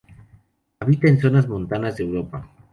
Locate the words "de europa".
1.97-2.49